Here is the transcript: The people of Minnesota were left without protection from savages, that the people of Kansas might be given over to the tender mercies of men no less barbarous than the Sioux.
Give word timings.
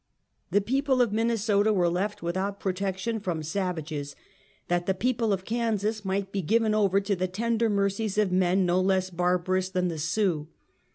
The 0.49 0.61
people 0.61 0.99
of 0.99 1.13
Minnesota 1.13 1.71
were 1.71 1.87
left 1.87 2.23
without 2.23 2.59
protection 2.59 3.19
from 3.19 3.43
savages, 3.43 4.15
that 4.67 4.87
the 4.87 4.95
people 4.95 5.31
of 5.31 5.45
Kansas 5.45 6.03
might 6.03 6.31
be 6.31 6.41
given 6.41 6.73
over 6.73 6.99
to 6.99 7.15
the 7.15 7.27
tender 7.27 7.69
mercies 7.69 8.17
of 8.17 8.31
men 8.31 8.65
no 8.65 8.81
less 8.81 9.11
barbarous 9.11 9.69
than 9.69 9.89
the 9.89 9.99
Sioux. 9.99 10.47